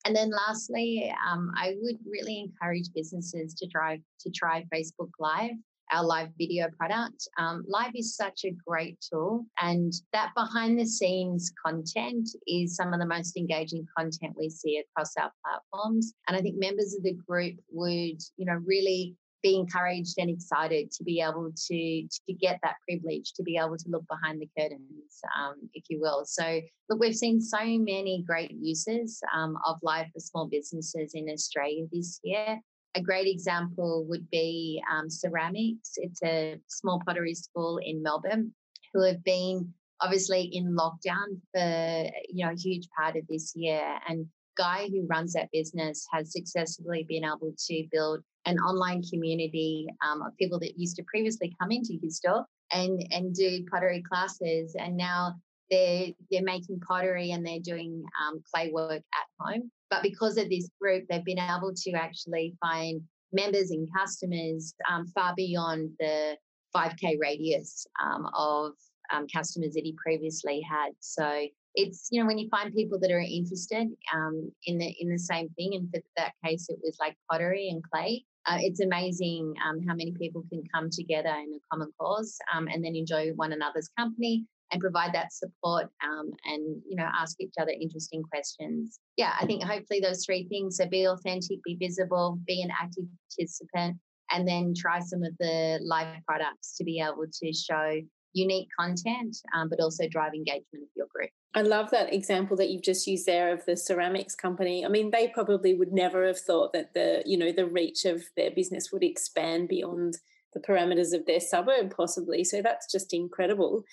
And 0.04 0.14
then 0.14 0.30
lastly, 0.30 1.12
um, 1.28 1.50
I 1.56 1.74
would 1.80 1.98
really 2.08 2.38
encourage 2.38 2.92
businesses 2.94 3.54
to 3.54 3.66
try 3.66 4.00
to 4.20 4.30
try 4.30 4.64
Facebook 4.72 5.10
Live 5.18 5.56
our 5.92 6.04
live 6.04 6.28
video 6.38 6.68
product. 6.76 7.28
Um, 7.38 7.64
live 7.68 7.92
is 7.94 8.16
such 8.16 8.44
a 8.44 8.54
great 8.66 8.98
tool, 9.00 9.46
and 9.60 9.92
that 10.12 10.32
behind 10.34 10.78
the 10.78 10.86
scenes 10.86 11.52
content 11.64 12.28
is 12.46 12.76
some 12.76 12.92
of 12.92 13.00
the 13.00 13.06
most 13.06 13.36
engaging 13.36 13.86
content 13.96 14.34
we 14.38 14.48
see 14.48 14.78
across 14.78 15.16
our 15.16 15.30
platforms. 15.44 16.14
And 16.28 16.36
I 16.36 16.40
think 16.40 16.56
members 16.58 16.94
of 16.94 17.02
the 17.02 17.14
group 17.26 17.56
would, 17.70 18.20
you 18.36 18.46
know, 18.46 18.60
really 18.64 19.16
be 19.42 19.56
encouraged 19.56 20.14
and 20.18 20.30
excited 20.30 20.90
to 20.90 21.04
be 21.04 21.20
able 21.20 21.52
to 21.54 22.08
to 22.26 22.32
get 22.32 22.58
that 22.62 22.76
privilege 22.88 23.32
to 23.34 23.42
be 23.42 23.56
able 23.56 23.76
to 23.76 23.88
look 23.88 24.04
behind 24.08 24.40
the 24.40 24.48
curtains, 24.58 25.20
um, 25.38 25.54
if 25.74 25.84
you 25.88 26.00
will. 26.00 26.24
So, 26.24 26.60
look, 26.88 26.98
we've 26.98 27.14
seen 27.14 27.40
so 27.40 27.58
many 27.62 28.24
great 28.26 28.50
uses 28.50 29.20
um, 29.34 29.56
of 29.64 29.78
live 29.82 30.06
for 30.12 30.20
small 30.20 30.48
businesses 30.48 31.12
in 31.14 31.28
Australia 31.30 31.86
this 31.92 32.18
year. 32.24 32.60
A 32.96 33.02
great 33.02 33.26
example 33.26 34.06
would 34.08 34.28
be 34.30 34.82
um, 34.90 35.10
Ceramics. 35.10 35.92
It's 35.96 36.22
a 36.22 36.58
small 36.66 37.02
pottery 37.06 37.34
school 37.34 37.78
in 37.84 38.02
Melbourne 38.02 38.52
who 38.94 39.04
have 39.04 39.22
been 39.22 39.74
obviously 40.00 40.50
in 40.52 40.74
lockdown 40.74 41.40
for 41.52 42.10
you 42.28 42.44
know 42.44 42.52
a 42.52 42.56
huge 42.56 42.88
part 42.98 43.16
of 43.16 43.26
this 43.28 43.52
year. 43.54 43.98
And 44.08 44.26
Guy, 44.56 44.88
who 44.88 45.06
runs 45.08 45.34
that 45.34 45.50
business, 45.52 46.06
has 46.10 46.32
successfully 46.32 47.04
been 47.06 47.24
able 47.24 47.52
to 47.66 47.86
build 47.92 48.20
an 48.46 48.56
online 48.60 49.02
community 49.02 49.86
um, 50.02 50.22
of 50.22 50.34
people 50.38 50.58
that 50.60 50.78
used 50.78 50.96
to 50.96 51.04
previously 51.06 51.54
come 51.60 51.70
into 51.70 51.98
his 52.02 52.16
store 52.16 52.46
and 52.72 53.06
and 53.10 53.34
do 53.34 53.62
pottery 53.70 54.02
classes, 54.10 54.74
and 54.78 54.96
now 54.96 55.34
they're 55.70 56.08
they're 56.30 56.42
making 56.42 56.80
pottery 56.80 57.32
and 57.32 57.44
they're 57.44 57.60
doing 57.60 58.04
um, 58.26 58.42
clay 58.52 58.70
work 58.72 59.02
at 59.14 59.26
home. 59.40 59.70
But 59.90 60.02
because 60.02 60.36
of 60.36 60.48
this 60.48 60.68
group, 60.80 61.04
they've 61.08 61.24
been 61.24 61.38
able 61.38 61.72
to 61.74 61.92
actually 61.92 62.54
find 62.60 63.00
members 63.32 63.70
and 63.70 63.88
customers 63.96 64.74
um, 64.90 65.06
far 65.08 65.34
beyond 65.36 65.90
the 66.00 66.36
5K 66.74 67.16
radius 67.20 67.86
um, 68.02 68.28
of 68.34 68.72
um, 69.12 69.26
customers 69.32 69.74
that 69.74 69.84
he 69.84 69.94
previously 70.02 70.60
had. 70.60 70.90
So 71.00 71.46
it's 71.74 72.08
you 72.10 72.20
know 72.20 72.26
when 72.26 72.38
you 72.38 72.48
find 72.48 72.74
people 72.74 72.98
that 73.00 73.10
are 73.10 73.20
interested 73.20 73.88
um, 74.14 74.50
in 74.64 74.78
the 74.78 74.94
in 75.00 75.10
the 75.10 75.18
same 75.18 75.48
thing, 75.50 75.74
and 75.74 75.88
for 75.90 76.00
that 76.16 76.32
case, 76.44 76.68
it 76.68 76.78
was 76.82 76.96
like 77.00 77.16
pottery 77.30 77.68
and 77.68 77.82
clay. 77.92 78.24
Uh, 78.46 78.58
it's 78.60 78.80
amazing 78.80 79.52
um, 79.66 79.80
how 79.88 79.94
many 79.94 80.12
people 80.12 80.44
can 80.50 80.62
come 80.72 80.88
together 80.88 81.30
in 81.30 81.52
a 81.52 81.58
common 81.70 81.92
cause 82.00 82.38
um, 82.54 82.68
and 82.68 82.84
then 82.84 82.94
enjoy 82.94 83.30
one 83.34 83.52
another's 83.52 83.90
company 83.98 84.44
and 84.72 84.80
provide 84.80 85.12
that 85.12 85.32
support 85.32 85.88
um, 86.04 86.30
and 86.44 86.82
you 86.88 86.96
know 86.96 87.08
ask 87.18 87.40
each 87.40 87.54
other 87.60 87.72
interesting 87.80 88.22
questions 88.22 88.98
yeah 89.16 89.34
i 89.40 89.46
think 89.46 89.62
hopefully 89.62 90.00
those 90.00 90.24
three 90.24 90.46
things 90.48 90.76
so 90.76 90.86
be 90.86 91.06
authentic 91.06 91.62
be 91.64 91.76
visible 91.80 92.38
be 92.46 92.62
an 92.62 92.70
active 92.70 93.04
participant 93.30 93.96
and 94.32 94.46
then 94.46 94.74
try 94.76 94.98
some 94.98 95.22
of 95.22 95.32
the 95.38 95.78
live 95.82 96.16
products 96.26 96.76
to 96.76 96.84
be 96.84 97.00
able 97.00 97.26
to 97.32 97.52
show 97.52 98.00
unique 98.32 98.68
content 98.78 99.36
um, 99.54 99.68
but 99.68 99.80
also 99.80 100.08
drive 100.08 100.34
engagement 100.34 100.82
of 100.82 100.88
your 100.94 101.06
group 101.14 101.30
I 101.54 101.62
love 101.62 101.90
that 101.90 102.12
example 102.12 102.54
that 102.58 102.68
you've 102.68 102.82
just 102.82 103.06
used 103.06 103.24
there 103.24 103.50
of 103.50 103.64
the 103.64 103.78
ceramics 103.78 104.34
company. 104.34 104.84
I 104.84 104.88
mean, 104.88 105.10
they 105.10 105.28
probably 105.28 105.72
would 105.72 105.90
never 105.90 106.26
have 106.26 106.38
thought 106.38 106.74
that 106.74 106.92
the, 106.92 107.22
you 107.24 107.38
know, 107.38 107.50
the 107.50 107.64
reach 107.64 108.04
of 108.04 108.24
their 108.36 108.50
business 108.50 108.92
would 108.92 109.02
expand 109.02 109.68
beyond 109.68 110.18
the 110.56 110.66
parameters 110.66 111.12
of 111.12 111.26
their 111.26 111.40
suburb, 111.40 111.94
possibly. 111.94 112.42
So 112.42 112.62
that's 112.62 112.90
just 112.90 113.12
incredible. 113.12 113.84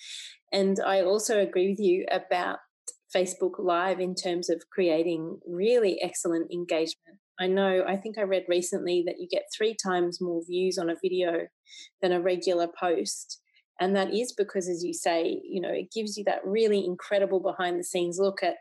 And 0.52 0.78
I 0.84 1.02
also 1.02 1.38
agree 1.38 1.68
with 1.68 1.78
you 1.78 2.06
about 2.10 2.58
Facebook 3.14 3.58
Live 3.58 4.00
in 4.00 4.14
terms 4.14 4.48
of 4.48 4.62
creating 4.72 5.38
really 5.46 6.00
excellent 6.02 6.50
engagement. 6.50 7.18
I 7.38 7.48
know, 7.48 7.84
I 7.86 7.96
think 7.96 8.16
I 8.16 8.22
read 8.22 8.44
recently 8.48 9.02
that 9.06 9.16
you 9.18 9.28
get 9.30 9.44
three 9.56 9.76
times 9.84 10.20
more 10.20 10.42
views 10.48 10.78
on 10.78 10.88
a 10.88 10.96
video 11.02 11.48
than 12.00 12.12
a 12.12 12.20
regular 12.20 12.68
post. 12.68 13.40
And 13.80 13.94
that 13.96 14.14
is 14.14 14.32
because, 14.32 14.68
as 14.68 14.84
you 14.84 14.94
say, 14.94 15.40
you 15.44 15.60
know, 15.60 15.72
it 15.72 15.92
gives 15.92 16.16
you 16.16 16.24
that 16.24 16.44
really 16.44 16.84
incredible 16.84 17.40
behind 17.40 17.78
the 17.78 17.84
scenes 17.84 18.18
look 18.20 18.42
at 18.42 18.54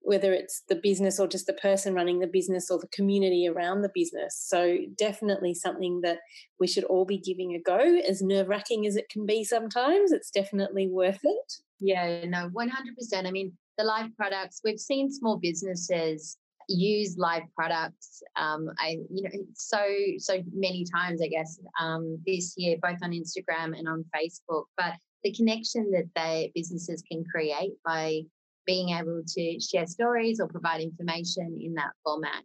whether 0.00 0.32
it's 0.32 0.62
the 0.68 0.76
business 0.76 1.18
or 1.18 1.26
just 1.26 1.46
the 1.46 1.52
person 1.54 1.94
running 1.94 2.20
the 2.20 2.26
business 2.26 2.70
or 2.70 2.78
the 2.78 2.88
community 2.88 3.48
around 3.48 3.82
the 3.82 3.90
business. 3.94 4.36
So, 4.38 4.78
definitely 4.96 5.54
something 5.54 6.00
that 6.02 6.18
we 6.58 6.66
should 6.66 6.84
all 6.84 7.04
be 7.04 7.18
giving 7.18 7.54
a 7.54 7.60
go, 7.60 7.78
as 8.08 8.22
nerve 8.22 8.48
wracking 8.48 8.86
as 8.86 8.96
it 8.96 9.08
can 9.08 9.26
be 9.26 9.44
sometimes. 9.44 10.12
It's 10.12 10.30
definitely 10.30 10.88
worth 10.88 11.20
it. 11.22 11.52
Yeah, 11.80 12.24
no, 12.24 12.50
100%. 12.50 13.26
I 13.26 13.30
mean, 13.30 13.52
the 13.76 13.84
live 13.84 14.16
products, 14.16 14.60
we've 14.64 14.80
seen 14.80 15.12
small 15.12 15.36
businesses 15.36 16.36
use 16.68 17.16
live 17.16 17.42
products 17.56 18.22
um, 18.36 18.68
i 18.78 18.98
you 19.10 19.22
know 19.22 19.30
so 19.54 19.78
so 20.18 20.42
many 20.52 20.84
times 20.94 21.22
i 21.22 21.26
guess 21.26 21.58
um, 21.80 22.18
this 22.26 22.54
year 22.56 22.76
both 22.82 22.98
on 23.02 23.10
instagram 23.10 23.76
and 23.76 23.88
on 23.88 24.04
facebook 24.14 24.64
but 24.76 24.92
the 25.24 25.32
connection 25.32 25.90
that 25.90 26.08
they 26.14 26.52
businesses 26.54 27.02
can 27.10 27.24
create 27.24 27.72
by 27.84 28.20
being 28.68 28.90
able 28.90 29.22
to 29.26 29.58
share 29.58 29.86
stories 29.86 30.40
or 30.40 30.46
provide 30.46 30.82
information 30.82 31.58
in 31.58 31.72
that 31.74 31.92
format. 32.04 32.44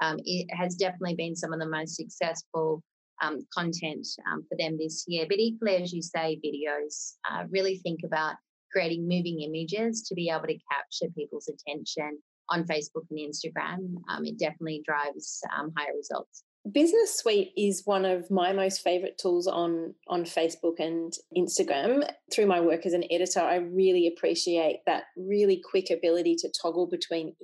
Um, 0.00 0.18
it 0.24 0.46
has 0.54 0.76
definitely 0.76 1.16
been 1.16 1.34
some 1.34 1.52
of 1.52 1.58
the 1.58 1.68
most 1.68 1.96
successful 1.96 2.80
um, 3.20 3.44
content 3.52 4.06
um, 4.30 4.44
for 4.48 4.56
them 4.56 4.78
this 4.78 5.04
year. 5.08 5.26
But 5.28 5.40
equally, 5.40 5.82
as 5.82 5.92
you 5.92 6.00
say, 6.00 6.38
videos, 6.46 7.14
uh, 7.28 7.42
really 7.50 7.78
think 7.78 8.00
about 8.04 8.36
creating 8.70 9.08
moving 9.08 9.40
images 9.40 10.04
to 10.04 10.14
be 10.14 10.30
able 10.30 10.46
to 10.46 10.58
capture 10.72 11.12
people's 11.16 11.48
attention 11.48 12.20
on 12.50 12.64
Facebook 12.64 13.06
and 13.10 13.18
Instagram. 13.18 13.96
Um, 14.08 14.24
it 14.24 14.38
definitely 14.38 14.82
drives 14.86 15.40
um, 15.58 15.72
higher 15.76 15.96
results. 15.96 16.44
Business 16.72 17.16
Suite 17.16 17.52
is 17.56 17.82
one 17.84 18.04
of 18.04 18.30
my 18.30 18.52
most 18.52 18.82
favorite 18.82 19.16
tools 19.16 19.46
on 19.46 19.94
on 20.08 20.24
Facebook 20.24 20.80
and 20.80 21.12
Instagram. 21.36 22.08
Through 22.32 22.46
my 22.46 22.60
work 22.60 22.84
as 22.84 22.92
an 22.92 23.04
editor, 23.10 23.40
I 23.40 23.56
really 23.56 24.06
appreciate 24.08 24.80
that 24.86 25.04
really 25.16 25.62
quick 25.70 25.90
ability 25.90 26.34
to 26.36 26.52
toggle 26.60 26.86
between 26.86 27.34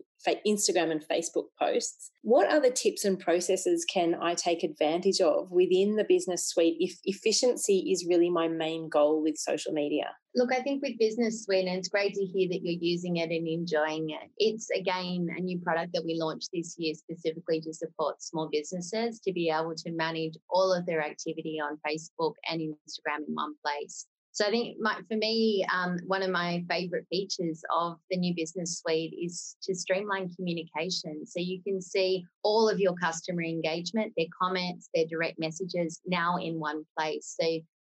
Instagram 0.47 0.90
and 0.90 1.04
Facebook 1.07 1.47
posts. 1.59 2.11
What 2.23 2.50
other 2.50 2.71
tips 2.71 3.04
and 3.04 3.19
processes 3.19 3.85
can 3.85 4.14
I 4.14 4.35
take 4.35 4.62
advantage 4.62 5.21
of 5.21 5.50
within 5.50 5.97
the 5.97 6.04
business 6.04 6.47
suite 6.47 6.76
if 6.81 6.99
efficiency 7.04 7.90
is 7.93 8.07
really 8.09 8.31
my 8.31 8.49
main 8.49 8.88
goal 8.88 9.23
with 9.23 9.37
social 9.37 9.73
media? 9.73 10.11
Look, 10.37 10.52
I 10.52 10.62
think 10.62 10.83
with 10.83 10.99
Business 10.99 11.45
Suite, 11.45 11.69
and 11.69 11.78
it's 11.78 11.88
great 11.88 12.12
to 12.14 12.25
hear 12.25 12.49
that 12.49 12.61
you're 12.61 12.81
using 12.81 13.19
it 13.19 13.31
and 13.31 13.47
enjoying 13.47 14.11
it. 14.11 14.31
It's 14.38 14.69
again 14.71 15.28
a 15.37 15.40
new 15.40 15.61
product 15.61 15.93
that 15.95 16.04
we 16.04 16.19
launched 16.19 16.49
this 16.52 16.75
year 16.76 16.93
specifically 16.95 17.61
to 17.61 17.73
support 17.73 18.21
small 18.21 18.49
businesses 18.50 19.21
to 19.21 19.33
be 19.33 19.49
able 19.49 19.76
to 19.76 19.93
manage 19.93 20.37
all 20.50 20.73
of 20.73 20.87
their 20.87 21.02
activity 21.02 21.61
on 21.62 21.78
Facebook 21.87 22.33
and 22.50 22.61
Instagram 22.61 23.28
in 23.28 23.35
one 23.35 23.54
place. 23.64 24.07
So 24.35 24.45
I 24.45 24.50
think 24.50 24.79
my, 24.81 24.97
for 25.09 25.17
me, 25.17 25.64
um, 25.73 25.97
one 26.09 26.21
of 26.21 26.31
my 26.31 26.64
favorite 26.69 27.07
features 27.09 27.62
of 27.73 27.99
the 28.11 28.17
new 28.17 28.35
business 28.35 28.81
suite 28.81 29.14
is 29.17 29.57
to 29.62 29.76
streamline 29.76 30.29
communication. 30.35 31.25
So 31.25 31.38
you 31.38 31.62
can 31.62 31.81
see 31.81 32.25
all 32.43 32.69
of 32.69 32.81
your 32.81 32.95
customer 32.95 33.45
engagement, 33.45 34.12
their 34.17 34.26
comments, 34.43 34.91
their 34.93 35.07
direct 35.07 35.38
messages 35.38 36.00
now 36.05 36.37
in 36.38 36.59
one 36.59 36.83
place. 36.99 37.37
So 37.41 37.47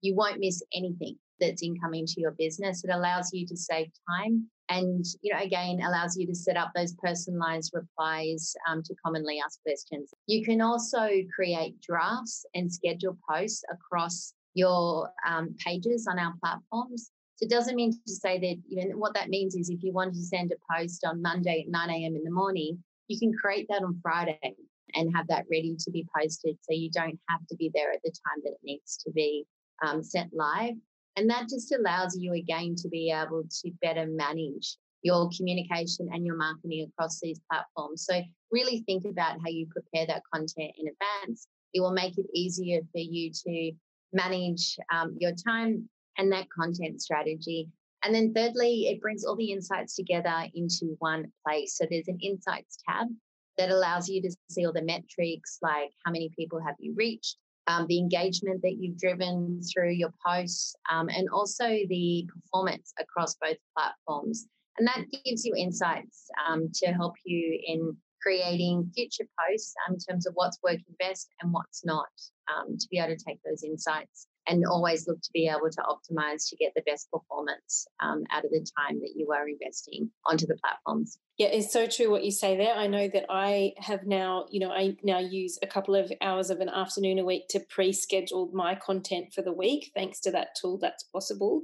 you 0.01 0.15
won't 0.15 0.39
miss 0.39 0.63
anything 0.73 1.17
that's 1.41 1.65
incoming 1.65 2.07
to 2.07 2.21
your 2.21 2.37
business. 2.39 2.85
It 2.85 2.91
allows 2.95 3.31
you 3.33 3.45
to 3.45 3.57
save 3.57 3.89
time 4.09 4.49
and 4.69 5.05
you 5.23 5.33
know 5.33 5.41
again 5.41 5.81
allows 5.81 6.17
you 6.17 6.27
to 6.27 6.35
set 6.35 6.57
up 6.57 6.71
those 6.75 6.95
personalized 7.03 7.73
replies 7.75 8.55
um, 8.69 8.83
to 8.83 8.95
commonly 9.03 9.41
asked 9.43 9.61
questions 9.65 10.13
you 10.27 10.45
can 10.45 10.61
also 10.61 11.09
create 11.35 11.81
drafts 11.81 12.45
and 12.55 12.71
schedule 12.71 13.17
posts 13.29 13.65
across 13.73 14.35
your 14.59 15.11
um, 15.27 15.55
pages 15.65 16.07
on 16.11 16.19
our 16.19 16.35
platforms. 16.43 17.11
So 17.37 17.45
it 17.45 17.51
doesn't 17.51 17.77
mean 17.77 17.93
to 17.93 18.13
say 18.13 18.39
that, 18.41 18.57
you 18.69 18.89
know, 18.89 18.97
what 18.97 19.15
that 19.15 19.29
means 19.29 19.55
is 19.55 19.71
if 19.71 19.83
you 19.85 19.93
want 19.93 20.13
to 20.15 20.21
send 20.21 20.51
a 20.51 20.75
post 20.75 21.05
on 21.07 21.23
Monday 21.23 21.63
at 21.65 21.71
9 21.71 21.91
a.m. 21.91 22.17
in 22.17 22.25
the 22.25 22.31
morning, 22.31 22.83
you 23.07 23.19
can 23.19 23.33
create 23.33 23.67
that 23.69 23.85
on 23.85 24.01
Friday 24.03 24.57
and 24.95 25.15
have 25.15 25.29
that 25.29 25.45
ready 25.51 25.77
to 25.79 25.91
be 25.93 26.07
posted 26.19 26.57
so 26.63 26.73
you 26.73 26.91
don't 26.91 27.19
have 27.29 27.47
to 27.49 27.57
be 27.57 27.71
there 27.73 27.93
at 27.93 28.01
the 28.03 28.11
time 28.11 28.43
that 28.43 28.51
it 28.51 28.61
needs 28.65 28.97
to 28.97 29.13
be 29.13 29.47
um, 29.87 30.03
sent 30.03 30.35
live. 30.35 30.75
And 31.17 31.31
that 31.31 31.49
just 31.49 31.73
allows 31.73 32.17
you 32.19 32.33
again 32.33 32.75
to 32.79 32.89
be 32.89 33.13
able 33.13 33.45
to 33.63 33.71
better 33.81 34.07
manage 34.07 34.77
your 35.03 35.31
communication 35.37 36.09
and 36.13 36.27
your 36.27 36.37
marketing 36.37 36.89
across 36.91 37.21
these 37.21 37.41
platforms. 37.51 38.05
So, 38.05 38.21
really 38.51 38.83
think 38.87 39.05
about 39.05 39.39
how 39.45 39.49
you 39.49 39.67
prepare 39.67 40.07
that 40.07 40.23
content 40.33 40.73
in 40.79 40.89
advance. 40.89 41.47
It 41.75 41.81
will 41.81 41.93
make 41.93 42.19
it 42.19 42.27
easier 42.35 42.81
for 42.93 42.99
you 42.99 43.31
to 43.47 43.73
manage 44.13 44.77
um, 44.93 45.17
your 45.19 45.33
time 45.33 45.89
and 46.17 46.33
that 46.33 46.49
content 46.51 47.01
strategy. 47.01 47.69
And 48.05 48.15
then, 48.15 48.33
thirdly, 48.33 48.89
it 48.89 49.01
brings 49.01 49.25
all 49.25 49.37
the 49.37 49.51
insights 49.51 49.97
together 49.97 50.47
into 50.55 50.97
one 51.01 51.27
place. 51.45 51.77
So, 51.77 51.85
there's 51.91 52.09
an 52.09 52.19
insights 52.23 52.79
tab 52.89 53.09
that 53.57 53.71
allows 53.71 54.09
you 54.09 54.23
to 54.23 54.31
see 54.51 54.65
all 54.65 54.73
the 54.73 54.83
metrics 54.83 55.59
like 55.63 55.91
how 56.05 56.13
many 56.13 56.31
people 56.39 56.61
have 56.61 56.77
you 56.79 56.95
reached, 56.97 57.37
um, 57.67 57.87
the 57.89 57.99
engagement 57.99 58.63
that 58.63 58.77
you've 58.79 58.99
driven 58.99 59.61
through 59.63 59.91
your 59.91 60.15
posts, 60.25 60.77
um, 60.91 61.09
and 61.09 61.29
also 61.31 61.67
the 61.67 62.27
performance 62.33 62.93
across 63.01 63.35
both 63.43 63.57
platforms. 63.77 64.47
And 64.79 64.87
that 64.87 65.05
gives 65.25 65.45
you 65.45 65.55
insights 65.57 66.29
um, 66.49 66.71
to 66.75 66.93
help 66.93 67.15
you 67.25 67.59
in 67.67 67.97
creating 68.23 68.91
future 68.95 69.27
posts 69.39 69.75
um, 69.87 69.95
in 69.95 70.01
terms 70.01 70.27
of 70.27 70.35
what's 70.35 70.59
working 70.63 70.95
best 70.99 71.29
and 71.41 71.53
what's 71.53 71.85
not, 71.85 72.09
um, 72.49 72.77
to 72.79 72.89
be 72.91 72.99
able 72.99 73.17
to 73.17 73.25
take 73.25 73.39
those 73.45 73.63
insights 73.63 74.27
and 74.49 74.65
always 74.65 75.07
look 75.07 75.21
to 75.21 75.31
be 75.33 75.47
able 75.47 75.69
to 75.71 75.83
optimize 75.83 76.49
to 76.49 76.57
get 76.57 76.73
the 76.75 76.83
best 76.87 77.11
performance 77.11 77.87
um, 78.01 78.25
out 78.31 78.45
of 78.45 78.51
the 78.51 78.67
time 78.79 78.99
that 79.01 79.13
you 79.15 79.31
are 79.31 79.47
investing 79.47 80.11
onto 80.27 80.47
the 80.47 80.57
platforms. 80.57 81.19
Yeah, 81.37 81.49
it's 81.49 81.73
so 81.73 81.87
true 81.87 82.11
what 82.11 82.25
you 82.25 82.31
say 82.31 82.57
there. 82.57 82.75
I 82.75 82.87
know 82.87 83.09
that 83.09 83.27
I 83.29 83.75
have 83.77 84.07
now, 84.07 84.47
you 84.51 84.59
know, 84.59 84.71
I 84.71 84.97
now 85.03 85.19
use 85.19 85.59
a 85.63 85.67
couple 85.67 85.95
of 85.95 86.11
hours 86.23 86.51
of 86.51 86.61
an 86.61 86.71
afternoon 86.71 87.19
a 87.19 87.25
week 87.25 87.49
to 87.51 87.61
pre 87.61 87.93
schedule 87.93 88.51
my 88.53 88.75
content 88.75 89.35
for 89.35 89.43
the 89.43 89.53
week. 89.53 89.93
Thanks 89.95 90.19
to 90.21 90.31
that 90.33 90.57
tool, 90.61 90.79
that's 90.79 91.05
possible. 91.05 91.61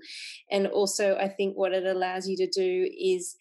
And 0.50 0.66
also, 0.66 1.16
I 1.16 1.28
think 1.28 1.56
what 1.56 1.72
it 1.72 1.86
allows 1.86 2.28
you 2.28 2.36
to 2.36 2.46
do 2.46 2.90
is 2.96 3.36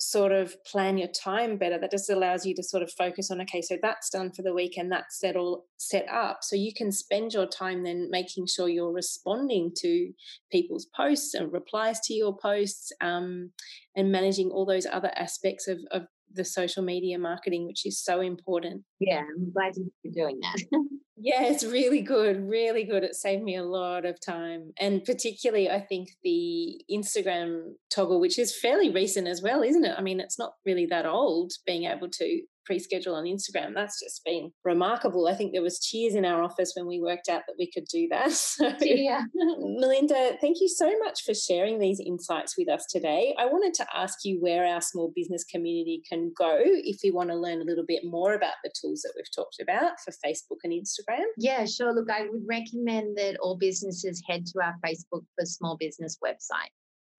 sort 0.00 0.32
of 0.32 0.62
plan 0.64 0.98
your 0.98 1.08
time 1.08 1.56
better 1.56 1.78
that 1.78 1.90
just 1.90 2.10
allows 2.10 2.46
you 2.46 2.54
to 2.54 2.62
sort 2.62 2.82
of 2.82 2.90
focus 2.92 3.30
on 3.30 3.40
okay 3.40 3.62
so 3.62 3.76
that's 3.80 4.10
done 4.10 4.30
for 4.32 4.42
the 4.42 4.54
week 4.54 4.76
and 4.76 4.90
that's 4.90 5.18
set 5.18 5.36
all 5.36 5.64
set 5.78 6.06
up. 6.08 6.38
So 6.42 6.56
you 6.56 6.72
can 6.74 6.92
spend 6.92 7.32
your 7.32 7.46
time 7.46 7.84
then 7.84 8.08
making 8.10 8.46
sure 8.46 8.68
you're 8.68 8.92
responding 8.92 9.72
to 9.78 10.12
people's 10.50 10.86
posts 10.96 11.34
and 11.34 11.52
replies 11.52 12.00
to 12.00 12.14
your 12.14 12.36
posts 12.36 12.92
um, 13.00 13.52
and 13.96 14.12
managing 14.12 14.50
all 14.50 14.66
those 14.66 14.86
other 14.86 15.12
aspects 15.16 15.68
of, 15.68 15.78
of 15.90 16.02
the 16.32 16.44
social 16.44 16.82
media 16.82 17.18
marketing, 17.18 17.66
which 17.66 17.86
is 17.86 18.02
so 18.02 18.20
important. 18.20 18.82
Yeah, 19.00 19.20
I'm 19.20 19.52
glad 19.52 19.74
you're 20.02 20.12
doing 20.12 20.40
that. 20.40 20.62
yeah, 21.16 21.44
it's 21.44 21.64
really 21.64 22.00
good, 22.00 22.48
really 22.48 22.84
good. 22.84 23.04
It 23.04 23.14
saved 23.14 23.42
me 23.42 23.56
a 23.56 23.64
lot 23.64 24.04
of 24.04 24.20
time. 24.20 24.72
And 24.78 25.04
particularly, 25.04 25.70
I 25.70 25.80
think 25.80 26.10
the 26.22 26.80
Instagram 26.90 27.72
toggle, 27.90 28.20
which 28.20 28.38
is 28.38 28.58
fairly 28.58 28.90
recent 28.90 29.26
as 29.26 29.42
well, 29.42 29.62
isn't 29.62 29.84
it? 29.84 29.94
I 29.96 30.02
mean, 30.02 30.20
it's 30.20 30.38
not 30.38 30.52
really 30.64 30.86
that 30.86 31.06
old 31.06 31.52
being 31.66 31.84
able 31.84 32.08
to 32.08 32.42
pre-schedule 32.68 33.14
on 33.14 33.24
Instagram. 33.24 33.74
That's 33.74 33.98
just 33.98 34.22
been 34.26 34.52
remarkable. 34.62 35.26
I 35.26 35.34
think 35.34 35.52
there 35.52 35.62
was 35.62 35.80
cheers 35.80 36.14
in 36.14 36.26
our 36.26 36.42
office 36.42 36.72
when 36.76 36.86
we 36.86 37.00
worked 37.00 37.30
out 37.30 37.42
that 37.46 37.56
we 37.58 37.70
could 37.72 37.86
do 37.90 38.06
that. 38.10 38.28
So, 38.58 38.72
yeah. 38.80 39.22
Melinda, 39.34 40.36
thank 40.40 40.60
you 40.60 40.68
so 40.68 40.98
much 40.98 41.22
for 41.22 41.32
sharing 41.32 41.78
these 41.78 42.00
insights 42.00 42.56
with 42.58 42.68
us 42.68 42.84
today. 42.90 43.34
I 43.38 43.46
wanted 43.46 43.72
to 43.74 43.86
ask 43.94 44.24
you 44.24 44.40
where 44.40 44.66
our 44.66 44.80
small 44.80 45.12
business 45.14 45.44
community 45.44 46.02
can 46.08 46.32
go 46.36 46.58
if 46.60 46.98
we 47.04 47.10
want 47.10 47.30
to 47.30 47.36
learn 47.36 47.60
a 47.60 47.64
little 47.64 47.84
bit 47.86 48.04
more 48.04 48.34
about 48.34 48.54
the 48.64 48.70
tools 48.80 49.02
that 49.02 49.12
we've 49.16 49.32
talked 49.34 49.60
about 49.60 49.92
for 50.04 50.12
Facebook 50.24 50.58
and 50.64 50.72
Instagram. 50.72 51.24
Yeah, 51.36 51.64
sure. 51.66 51.94
Look, 51.94 52.10
I 52.10 52.26
would 52.28 52.42
recommend 52.46 53.16
that 53.16 53.36
all 53.40 53.56
businesses 53.56 54.22
head 54.28 54.44
to 54.46 54.60
our 54.62 54.74
Facebook 54.84 55.24
for 55.36 55.44
Small 55.44 55.76
Business 55.76 56.18
website. 56.24 56.72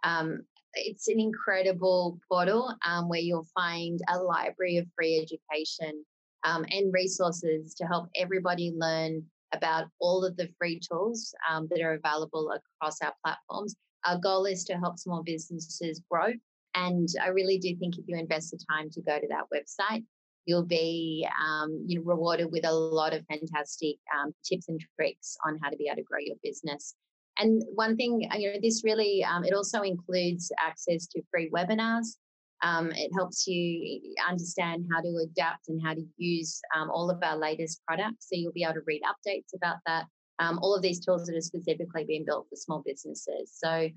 Um, 0.04 0.44
it's 0.74 1.08
an 1.08 1.20
incredible 1.20 2.20
portal 2.28 2.74
um, 2.86 3.10
where 3.10 3.20
you'll 3.20 3.48
find 3.56 4.00
a 4.10 4.18
library 4.18 4.78
of 4.78 4.88
free 4.96 5.20
education 5.20 6.04
um, 6.44 6.66
and 6.72 6.94
resources 6.94 7.74
to 7.76 7.86
help 7.86 8.10
everybody 8.16 8.74
learn 8.76 9.24
about 9.54 9.88
all 10.00 10.24
of 10.24 10.38
the 10.38 10.50
free 10.58 10.80
tools 10.80 11.34
um, 11.50 11.68
that 11.72 11.82
are 11.82 11.94
available 11.94 12.52
across 12.52 13.02
our 13.02 13.14
platforms. 13.24 13.76
Our 14.06 14.18
goal 14.18 14.46
is 14.46 14.64
to 14.66 14.74
help 14.74 15.00
small 15.00 15.24
businesses 15.24 16.02
grow. 16.10 16.34
And 16.76 17.10
I 17.22 17.28
really 17.28 17.58
do 17.58 17.76
think 17.76 17.98
if 17.98 18.06
you 18.08 18.18
invest 18.18 18.52
the 18.52 18.60
time 18.72 18.90
to 18.92 19.02
go 19.02 19.20
to 19.20 19.28
that 19.28 19.46
website, 19.54 20.04
you'll 20.46 20.66
be 20.66 21.28
um, 21.44 21.84
you 21.86 22.00
know, 22.00 22.06
rewarded 22.06 22.52
with 22.52 22.66
a 22.66 22.72
lot 22.72 23.14
of 23.14 23.26
fantastic 23.26 23.98
um, 24.18 24.34
tips 24.44 24.70
and 24.70 24.80
tricks 24.96 25.36
on 25.46 25.60
how 25.62 25.70
to 25.70 25.78
be 25.78 25.88
able 25.88 25.98
to 25.98 26.04
grow 26.04 26.20
your 26.20 26.38
business. 26.44 26.96
And 27.40 27.64
one 27.74 27.96
thing, 27.96 28.28
uh, 28.32 28.38
you 28.38 28.52
know, 28.52 28.60
this 28.62 28.84
really, 28.84 29.24
um, 29.24 29.46
it 29.46 29.54
also 29.54 29.82
includes 29.82 30.52
access 30.62 31.08
to 31.08 31.22
free 31.32 31.50
webinars. 31.50 32.18
Um, 32.62 32.92
it 32.92 33.12
helps 33.16 33.48
you 33.48 34.02
understand 34.28 34.86
how 34.92 35.00
to 35.00 35.18
adapt 35.24 35.70
and 35.70 35.82
how 35.82 35.94
to 35.94 36.06
use 36.18 36.60
um, 36.76 36.90
all 36.92 37.10
of 37.10 37.24
our 37.24 37.38
latest 37.38 37.82
products. 37.88 38.28
So 38.28 38.36
you'll 38.36 38.52
be 38.52 38.64
able 38.64 38.74
to 38.74 38.82
read 38.86 39.02
updates 39.04 39.56
about 39.56 39.78
that. 39.86 40.06
Um, 40.40 40.60
all 40.62 40.76
of 40.76 40.82
these 40.82 41.00
tools 41.00 41.26
that 41.26 41.36
are 41.36 41.42
specifically 41.42 42.04
being 42.04 42.26
built 42.26 42.48
for 42.50 42.58
small 42.58 42.84
businesses. 42.86 43.54
So 43.56 43.90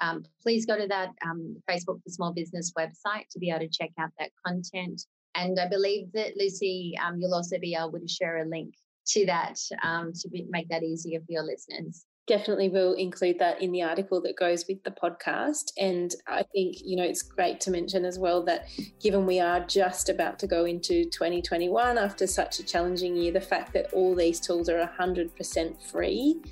um, 0.00 0.24
please 0.42 0.64
go 0.64 0.78
to 0.78 0.86
that 0.88 1.10
um, 1.24 1.56
Facebook 1.70 2.02
for 2.02 2.08
Small 2.08 2.32
Business 2.32 2.72
website 2.78 3.28
to 3.30 3.38
be 3.38 3.50
able 3.50 3.60
to 3.60 3.68
check 3.68 3.90
out 3.98 4.10
that 4.18 4.30
content. 4.46 5.02
And 5.34 5.58
I 5.60 5.68
believe 5.68 6.12
that 6.12 6.36
Lucy, 6.38 6.96
you'll 7.18 7.34
also 7.34 7.58
be 7.58 7.74
able 7.74 7.98
to 7.98 8.08
share 8.08 8.38
a 8.38 8.48
link 8.48 8.74
to 9.06 9.26
that 9.26 9.56
to 9.56 10.28
be, 10.30 10.46
make 10.50 10.68
that 10.68 10.82
easier 10.82 11.20
for 11.20 11.32
your 11.32 11.44
listeners 11.44 12.04
definitely 12.26 12.68
will 12.68 12.94
include 12.94 13.38
that 13.38 13.62
in 13.62 13.72
the 13.72 13.82
article 13.82 14.20
that 14.20 14.36
goes 14.36 14.66
with 14.68 14.82
the 14.82 14.90
podcast. 14.90 15.72
And 15.78 16.14
I 16.26 16.42
think, 16.42 16.76
you 16.84 16.96
know, 16.96 17.04
it's 17.04 17.22
great 17.22 17.60
to 17.60 17.70
mention 17.70 18.04
as 18.04 18.18
well 18.18 18.42
that 18.44 18.68
given 19.00 19.26
we 19.26 19.38
are 19.40 19.60
just 19.60 20.08
about 20.08 20.38
to 20.40 20.46
go 20.46 20.64
into 20.64 21.04
2021 21.04 21.98
after 21.98 22.26
such 22.26 22.58
a 22.58 22.64
challenging 22.64 23.16
year, 23.16 23.32
the 23.32 23.40
fact 23.40 23.72
that 23.74 23.92
all 23.92 24.14
these 24.14 24.40
tools 24.40 24.68
are 24.68 24.90
100% 24.98 25.90
free. 25.90 26.42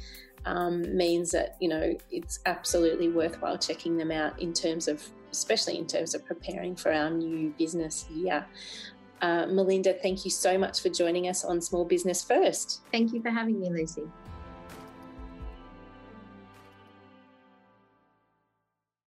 Um, 0.47 0.95
means 0.95 1.31
that 1.31 1.57
you 1.59 1.71
know 1.71 1.97
it's 2.11 2.41
absolutely 2.45 3.09
worthwhile 3.09 3.57
checking 3.57 3.97
them 3.97 4.11
out 4.11 4.39
in 4.43 4.53
terms 4.53 4.89
of 4.89 5.03
especially 5.33 5.79
in 5.79 5.87
terms 5.87 6.15
of 6.15 6.23
preparing 6.27 6.77
for 6.77 6.93
our 6.93 7.09
new 7.09 7.49
business 7.57 8.07
year 8.11 8.45
uh, 9.23 9.47
melinda 9.47 9.95
thank 10.03 10.25
you 10.25 10.31
so 10.31 10.59
much 10.59 10.81
for 10.81 10.89
joining 10.89 11.29
us 11.29 11.45
on 11.45 11.61
small 11.61 11.85
business 11.85 12.23
first. 12.25 12.83
Thank 12.93 13.13
you 13.13 13.23
for 13.23 13.31
having 13.31 13.61
me 13.61 13.71
lucy 13.71 14.05